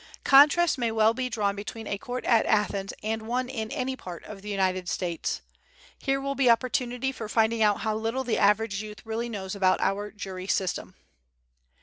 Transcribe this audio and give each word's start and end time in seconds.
Contrast 0.23 0.79
may 0.79 0.89
well 0.91 1.13
be 1.13 1.29
drawn 1.29 1.55
between 1.55 1.85
a 1.85 1.99
court 1.99 2.25
at 2.25 2.43
Athens 2.47 2.91
and 3.03 3.21
one 3.27 3.47
in 3.47 3.69
any 3.69 3.95
part 3.95 4.23
of 4.23 4.41
the 4.41 4.49
United 4.49 4.89
States. 4.89 5.41
Here 5.95 6.19
will 6.19 6.33
be 6.33 6.49
opportunity 6.49 7.11
for 7.11 7.29
finding 7.29 7.61
out 7.61 7.81
how 7.81 7.95
little 7.95 8.23
the 8.23 8.39
average 8.39 8.81
youth 8.81 9.05
really 9.05 9.29
knows 9.29 9.53
about 9.53 9.79
our 9.79 10.09
jury 10.09 10.47
system. 10.47 10.95